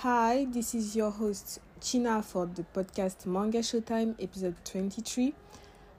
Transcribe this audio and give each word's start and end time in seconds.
Hi, 0.00 0.46
this 0.50 0.74
is 0.74 0.94
your 0.94 1.10
host 1.10 1.58
China 1.80 2.22
for 2.22 2.44
the 2.44 2.66
podcast 2.74 3.24
Manga 3.24 3.60
Showtime 3.60 4.14
episode 4.22 4.56
23. 4.66 5.32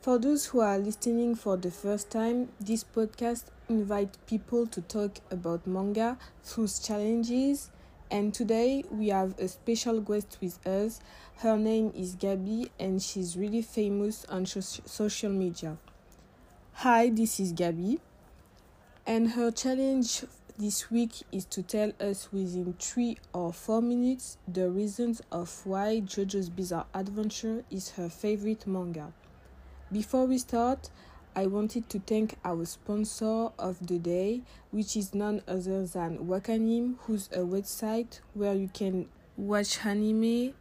For 0.00 0.18
those 0.18 0.46
who 0.46 0.58
are 0.58 0.78
listening 0.78 1.36
for 1.36 1.56
the 1.56 1.70
first 1.70 2.10
time, 2.10 2.48
this 2.58 2.82
podcast 2.82 3.44
invites 3.68 4.18
people 4.26 4.66
to 4.66 4.80
talk 4.80 5.20
about 5.30 5.64
manga 5.68 6.18
through 6.42 6.66
challenges. 6.82 7.70
And 8.10 8.34
today 8.34 8.82
we 8.90 9.10
have 9.10 9.38
a 9.38 9.46
special 9.46 10.00
guest 10.00 10.38
with 10.40 10.66
us. 10.66 10.98
Her 11.36 11.56
name 11.56 11.92
is 11.94 12.16
Gabi 12.16 12.70
and 12.80 13.00
she's 13.00 13.36
really 13.36 13.62
famous 13.62 14.24
on 14.28 14.44
social 14.44 15.30
media. 15.30 15.76
Hi, 16.72 17.10
this 17.10 17.38
is 17.38 17.52
Gabi. 17.52 18.00
And 19.06 19.30
her 19.30 19.52
challenge 19.52 20.24
this 20.56 20.88
week 20.88 21.12
is 21.32 21.44
to 21.46 21.62
tell 21.64 21.90
us 21.98 22.28
within 22.32 22.74
three 22.78 23.18
or 23.32 23.52
four 23.52 23.82
minutes 23.82 24.38
the 24.46 24.70
reasons 24.70 25.20
of 25.32 25.66
why 25.66 26.00
JoJo's 26.00 26.48
Bizarre 26.48 26.86
Adventure 26.94 27.64
is 27.72 27.90
her 27.92 28.08
favorite 28.08 28.64
manga. 28.64 29.12
Before 29.90 30.26
we 30.26 30.38
start, 30.38 30.90
I 31.34 31.46
wanted 31.46 31.88
to 31.88 31.98
thank 31.98 32.36
our 32.44 32.64
sponsor 32.66 33.48
of 33.58 33.84
the 33.84 33.98
day, 33.98 34.42
which 34.70 34.96
is 34.96 35.12
none 35.12 35.42
other 35.48 35.86
than 35.86 36.18
Wakanim, 36.18 36.98
who's 37.00 37.28
a 37.32 37.40
uh, 37.42 37.44
website 37.44 38.20
where 38.34 38.54
you 38.54 38.70
can 38.72 39.08
watch 39.36 39.84
anime. 39.84 40.54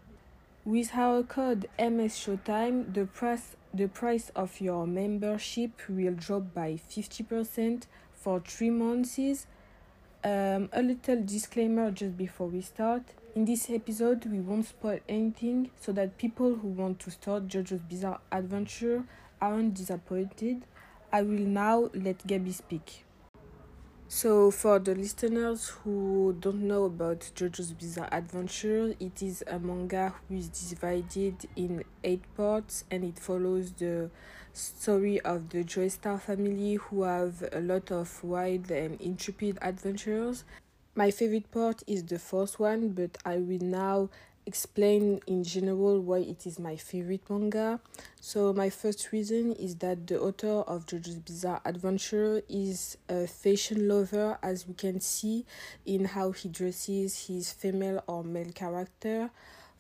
With 0.66 0.96
our 0.96 1.22
code 1.22 1.70
MS 1.78 2.18
Showtime, 2.18 2.96
the 2.96 3.06
price 3.06 3.56
the 3.72 3.88
price 3.88 4.32
of 4.36 4.60
your 4.60 4.88
membership 4.88 5.72
will 5.90 6.14
drop 6.14 6.54
by 6.54 6.80
50% 6.90 7.84
for 8.14 8.40
3 8.40 8.70
months 8.70 9.48
um, 10.24 10.70
a 10.72 10.82
little 10.82 11.22
disclaimer 11.22 11.92
just 11.92 12.18
before 12.18 12.48
we 12.48 12.62
start. 12.62 13.04
In 13.36 13.46
this 13.46 13.70
episode, 13.70 14.26
we 14.26 14.40
won't 14.40 14.66
spoil 14.66 15.00
anything 15.10 15.72
so 15.82 15.92
that 15.94 16.18
people 16.18 16.56
who 16.56 16.68
want 16.68 17.00
to 17.00 17.12
start 17.12 17.48
JoJo's 17.48 17.82
Bizarre 17.82 18.20
Adventure 18.32 19.04
aren't 19.42 19.74
disappointed. 19.74 20.66
I 21.12 21.24
will 21.24 21.40
now 21.40 21.90
let 21.94 22.26
Gabby 22.26 22.52
speak. 22.52 23.06
So, 24.16 24.52
for 24.52 24.78
the 24.78 24.94
listeners 24.94 25.70
who 25.70 26.38
don't 26.40 26.68
know 26.68 26.84
about 26.84 27.32
JoJo's 27.36 27.74
Bizarre 27.74 28.10
Adventure, 28.12 28.94
it 29.00 29.24
is 29.24 29.44
a 29.48 29.58
manga 29.58 30.14
who 30.30 30.36
is 30.36 30.50
divided 30.50 31.48
in 31.56 31.84
eight 32.04 32.22
parts 32.38 32.86
and 32.92 33.04
it 33.04 33.18
follows 33.18 33.72
the 33.72 34.12
story 34.54 35.20
of 35.22 35.50
the 35.50 35.64
Joestar 35.64 36.22
family 36.22 36.76
who 36.76 37.02
have 37.02 37.44
a 37.54 37.60
lot 37.60 37.92
of 37.92 38.24
wild 38.24 38.70
and 38.70 39.02
intrepid 39.02 39.58
adventures. 39.64 40.44
My 40.94 41.10
favorite 41.10 41.50
part 41.50 41.82
is 41.88 42.04
the 42.04 42.20
first 42.20 42.60
one, 42.60 42.90
but 42.90 43.18
I 43.26 43.38
will 43.38 43.66
now 43.66 44.10
explain 44.46 45.22
in 45.28 45.44
general 45.44 46.00
why 46.00 46.20
it 46.20 46.46
is 46.46 46.60
my 46.60 46.76
favorite 46.76 47.30
manga. 47.30 47.80
So 48.20 48.54
my 48.54 48.70
first 48.70 49.12
reason 49.12 49.54
is 49.54 49.76
that 49.78 50.08
the 50.08 50.20
author 50.20 50.62
of 50.62 50.86
JoJo's 50.86 51.20
Bizarre 51.20 51.62
Adventure 51.66 52.42
is 52.50 52.98
a 53.10 53.28
fashion 53.28 53.88
lover 53.88 54.38
as 54.42 54.68
we 54.68 54.74
can 54.74 55.00
see 55.00 55.46
in 55.86 56.06
how 56.06 56.32
he 56.32 56.50
dresses 56.50 57.28
his 57.28 57.52
female 57.52 58.04
or 58.08 58.24
male 58.24 58.52
character. 58.52 59.30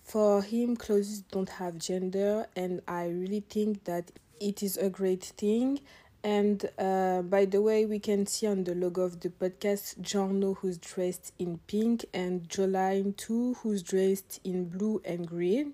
For 0.03 0.41
him 0.41 0.75
clothes 0.75 1.22
don't 1.31 1.50
have 1.50 1.78
gender 1.78 2.47
and 2.56 2.81
I 2.88 3.08
really 3.08 3.44
think 3.50 3.86
that 3.86 4.11
it 4.39 4.61
is 4.61 4.78
a 4.78 4.89
great 4.89 5.23
thing. 5.23 5.80
And 6.24 6.70
uh, 6.80 7.22
by 7.24 7.46
the 7.46 7.62
way, 7.62 7.86
we 7.86 8.00
can 8.00 8.26
see 8.26 8.48
on 8.48 8.64
the 8.64 8.76
logo 8.76 9.02
of 9.02 9.20
the 9.20 9.30
podcast 9.30 10.00
Giorno, 10.02 10.54
who's 10.54 10.78
dressed 10.78 11.34
in 11.38 11.60
pink, 11.68 12.06
and 12.14 12.48
Jolyne, 12.48 13.14
too, 13.14 13.56
who's 13.56 13.84
dressed 13.84 14.40
in 14.44 14.66
blue 14.70 15.02
and 15.04 15.28
green. 15.28 15.74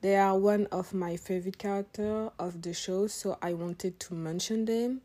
They 0.00 0.16
are 0.16 0.38
one 0.38 0.66
of 0.66 0.92
my 0.94 1.16
favorite 1.16 1.58
characters 1.58 2.30
of 2.38 2.62
the 2.62 2.74
show, 2.74 3.06
so 3.06 3.38
I 3.40 3.54
wanted 3.54 3.98
to 4.00 4.14
mention 4.14 4.66
them. 4.66 5.00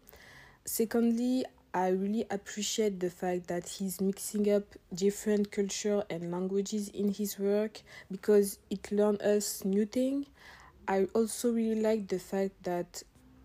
Secondly, 0.66 1.46
I 1.74 1.88
really 1.90 2.26
appreciate 2.30 3.00
the 3.00 3.10
fact 3.10 3.48
that 3.48 3.68
he's 3.68 4.00
mixing 4.00 4.52
up 4.52 4.64
different 4.94 5.52
culture 5.52 6.04
and 6.10 6.32
languages 6.32 6.90
in 6.90 7.12
his 7.12 7.40
work 7.40 7.82
because 8.12 8.60
it 8.70 8.92
learns 8.92 9.22
us 9.22 9.66
new 9.66 9.86
things. 9.86 10.28
I 10.88 11.06
also 11.16 11.52
really 11.52 11.82
like 11.82 12.10
the 12.10 12.20
fact 12.20 12.62
that 12.64 13.02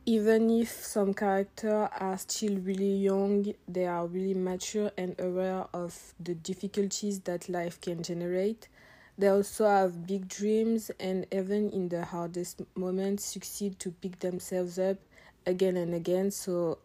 even 0.09 0.49
if 0.49 0.71
some 0.71 1.13
characters 1.13 1.87
are 2.01 2.17
still 2.17 2.57
really 2.61 2.95
young, 2.95 3.53
they 3.69 3.85
are 3.85 4.07
really 4.07 4.33
mature 4.33 4.91
and 4.97 5.15
aware 5.21 5.67
of 5.75 6.15
the 6.19 6.35
difficulties 6.35 7.21
that 7.21 7.47
life 7.51 7.79
can 7.83 8.03
generate. 8.03 8.69
They 9.19 9.29
also 9.29 9.69
have 9.69 10.07
big 10.07 10.27
dreams 10.27 10.91
and 10.99 11.27
even 11.31 11.69
in 11.69 11.91
the 11.91 12.07
hardest 12.07 12.63
moments 12.75 13.23
succeed 13.23 13.79
to 13.81 13.91
pick 13.91 14.21
themselves 14.21 14.79
up 14.79 14.97
again 15.45 15.77
and 15.77 15.93
again. 15.93 16.31
So 16.31 16.79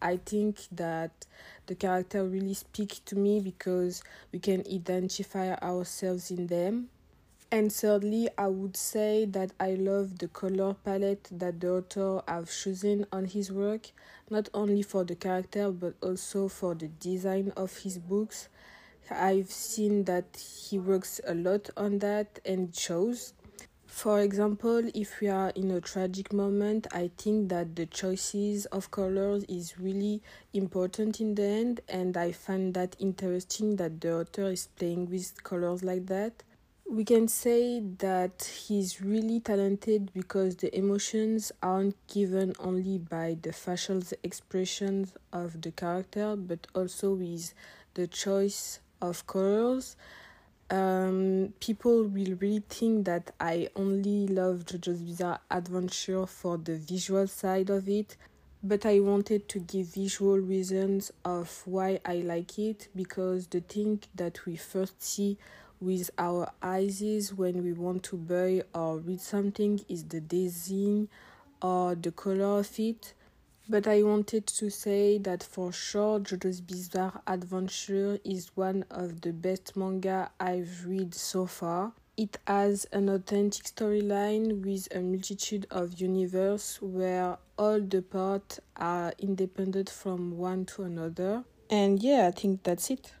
I 0.00 0.18
think 0.18 0.60
that 0.70 1.26
the 1.66 1.74
character 1.74 2.24
really 2.24 2.54
speak 2.54 3.00
to 3.06 3.16
me 3.16 3.40
because 3.40 4.00
we 4.30 4.38
can 4.38 4.62
identify 4.72 5.54
ourselves 5.54 6.30
in 6.30 6.46
them 6.46 6.90
and 7.52 7.72
thirdly, 7.72 8.28
I 8.38 8.46
would 8.46 8.76
say 8.76 9.24
that 9.24 9.50
I 9.58 9.74
love 9.74 10.18
the 10.18 10.28
color 10.28 10.74
palette 10.74 11.28
that 11.32 11.60
the 11.60 11.72
author 11.72 12.22
have 12.28 12.48
chosen 12.48 13.06
on 13.10 13.24
his 13.24 13.50
work, 13.50 13.90
not 14.30 14.48
only 14.54 14.82
for 14.82 15.02
the 15.02 15.16
character 15.16 15.72
but 15.72 15.94
also 16.00 16.46
for 16.48 16.76
the 16.76 16.86
design 16.86 17.52
of 17.56 17.76
his 17.78 17.98
books. 17.98 18.48
I've 19.10 19.50
seen 19.50 20.04
that 20.04 20.36
he 20.36 20.78
works 20.78 21.20
a 21.26 21.34
lot 21.34 21.70
on 21.76 21.98
that 21.98 22.38
and 22.44 22.72
shows. 22.74 23.32
For 23.86 24.20
example, 24.20 24.88
if 24.94 25.20
we 25.20 25.26
are 25.26 25.50
in 25.50 25.72
a 25.72 25.80
tragic 25.80 26.32
moment, 26.32 26.86
I 26.92 27.10
think 27.18 27.48
that 27.48 27.74
the 27.74 27.86
choices 27.86 28.66
of 28.66 28.92
colors 28.92 29.42
is 29.48 29.80
really 29.80 30.22
important 30.52 31.20
in 31.20 31.34
the 31.34 31.42
end, 31.42 31.80
and 31.88 32.16
I 32.16 32.30
find 32.30 32.72
that 32.74 32.94
interesting 33.00 33.74
that 33.76 34.00
the 34.00 34.20
author 34.20 34.52
is 34.52 34.68
playing 34.68 35.10
with 35.10 35.42
colors 35.42 35.82
like 35.82 36.06
that 36.06 36.44
we 36.90 37.04
can 37.04 37.28
say 37.28 37.78
that 37.98 38.42
he's 38.66 39.00
really 39.00 39.38
talented 39.38 40.10
because 40.12 40.56
the 40.56 40.76
emotions 40.76 41.52
aren't 41.62 41.94
given 42.08 42.52
only 42.58 42.98
by 42.98 43.36
the 43.42 43.52
facial 43.52 44.02
expressions 44.24 45.12
of 45.32 45.62
the 45.62 45.70
character 45.70 46.34
but 46.34 46.66
also 46.74 47.14
with 47.14 47.54
the 47.94 48.08
choice 48.08 48.80
of 49.00 49.24
colors. 49.28 49.94
Um, 50.68 51.54
people 51.60 52.02
will 52.02 52.34
really 52.34 52.64
think 52.68 53.04
that 53.06 53.34
I 53.38 53.68
only 53.76 54.26
love 54.26 54.64
JoJo's 54.64 55.02
Bizarre 55.02 55.38
Adventure 55.48 56.26
for 56.26 56.58
the 56.58 56.76
visual 56.76 57.28
side 57.28 57.70
of 57.70 57.88
it, 57.88 58.16
but 58.64 58.84
I 58.84 58.98
wanted 58.98 59.48
to 59.50 59.60
give 59.60 59.94
visual 59.94 60.38
reasons 60.38 61.12
of 61.24 61.62
why 61.66 62.00
I 62.04 62.16
like 62.16 62.58
it 62.58 62.88
because 62.96 63.46
the 63.46 63.60
thing 63.60 64.00
that 64.16 64.44
we 64.44 64.56
first 64.56 65.00
see 65.00 65.38
with 65.80 66.10
our 66.18 66.50
eyes 66.62 67.32
when 67.34 67.62
we 67.62 67.72
want 67.72 68.02
to 68.04 68.16
buy 68.16 68.62
or 68.74 68.98
read 68.98 69.20
something 69.20 69.80
is 69.88 70.04
the 70.04 70.20
design 70.20 71.08
or 71.62 71.94
the 71.94 72.12
color 72.12 72.58
of 72.60 72.78
it. 72.78 73.14
But 73.68 73.86
I 73.86 74.02
wanted 74.02 74.46
to 74.48 74.68
say 74.68 75.18
that 75.18 75.42
for 75.42 75.72
sure 75.72 76.18
JoJo's 76.18 76.60
Bizarre 76.60 77.22
Adventure 77.26 78.18
is 78.24 78.50
one 78.56 78.84
of 78.90 79.20
the 79.20 79.32
best 79.32 79.76
manga 79.76 80.30
I've 80.40 80.84
read 80.86 81.14
so 81.14 81.46
far. 81.46 81.92
It 82.16 82.36
has 82.46 82.84
an 82.92 83.08
authentic 83.08 83.64
storyline 83.64 84.64
with 84.64 84.88
a 84.94 85.00
multitude 85.00 85.66
of 85.70 86.00
universe 86.00 86.82
where 86.82 87.38
all 87.56 87.80
the 87.80 88.02
parts 88.02 88.60
are 88.76 89.14
independent 89.18 89.88
from 89.88 90.36
one 90.36 90.66
to 90.66 90.82
another. 90.82 91.44
And 91.70 92.02
yeah, 92.02 92.26
I 92.26 92.32
think 92.32 92.64
that's 92.64 92.90
it. 92.90 93.12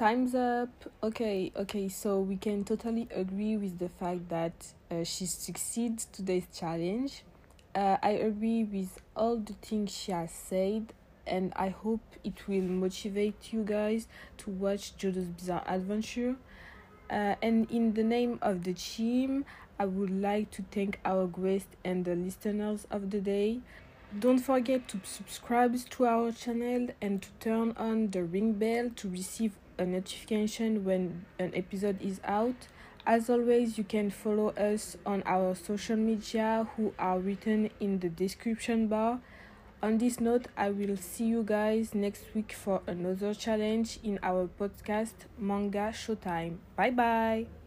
Time's 0.00 0.34
up. 0.34 0.70
Okay, 1.02 1.52
okay, 1.54 1.86
so 1.90 2.20
we 2.20 2.36
can 2.36 2.64
totally 2.64 3.06
agree 3.14 3.58
with 3.58 3.78
the 3.78 3.90
fact 3.90 4.30
that 4.30 4.72
uh, 4.90 5.04
she 5.04 5.26
succeeds 5.26 6.06
today's 6.06 6.46
challenge. 6.58 7.22
Uh, 7.74 7.98
I 8.02 8.12
agree 8.12 8.64
with 8.64 8.98
all 9.14 9.36
the 9.36 9.52
things 9.52 9.94
she 9.94 10.10
has 10.12 10.30
said, 10.30 10.94
and 11.26 11.52
I 11.54 11.68
hope 11.68 12.00
it 12.24 12.48
will 12.48 12.62
motivate 12.62 13.52
you 13.52 13.62
guys 13.62 14.08
to 14.38 14.48
watch 14.48 14.96
JoJo's 14.96 15.28
Bizarre 15.28 15.64
Adventure. 15.66 16.36
Uh, 17.10 17.34
and 17.42 17.70
in 17.70 17.92
the 17.92 18.02
name 18.02 18.38
of 18.40 18.64
the 18.64 18.72
team, 18.72 19.44
I 19.78 19.84
would 19.84 20.22
like 20.22 20.50
to 20.52 20.64
thank 20.70 20.98
our 21.04 21.26
guest 21.26 21.66
and 21.84 22.06
the 22.06 22.14
listeners 22.14 22.86
of 22.90 23.10
the 23.10 23.20
day. 23.20 23.60
Don't 24.18 24.38
forget 24.38 24.88
to 24.88 25.00
subscribe 25.04 25.76
to 25.90 26.06
our 26.06 26.32
channel 26.32 26.88
and 27.02 27.20
to 27.20 27.28
turn 27.38 27.74
on 27.76 28.12
the 28.12 28.24
ring 28.24 28.54
bell 28.54 28.88
to 28.96 29.10
receive 29.10 29.52
a 29.80 29.86
notification 29.86 30.84
when 30.84 31.24
an 31.38 31.52
episode 31.54 32.00
is 32.02 32.20
out. 32.24 32.68
As 33.06 33.30
always, 33.30 33.78
you 33.78 33.84
can 33.84 34.10
follow 34.10 34.50
us 34.50 34.96
on 35.06 35.22
our 35.24 35.54
social 35.54 35.96
media 35.96 36.68
who 36.76 36.92
are 36.98 37.18
written 37.18 37.70
in 37.80 37.98
the 37.98 38.10
description 38.10 38.86
bar. 38.88 39.20
On 39.82 39.96
this 39.96 40.20
note, 40.20 40.46
I 40.56 40.68
will 40.70 40.98
see 40.98 41.24
you 41.24 41.42
guys 41.42 41.94
next 41.94 42.24
week 42.34 42.52
for 42.52 42.82
another 42.86 43.32
challenge 43.32 43.98
in 44.04 44.18
our 44.22 44.48
podcast 44.60 45.24
Manga 45.38 45.90
Showtime. 45.92 46.58
Bye 46.76 46.90
bye. 46.90 47.59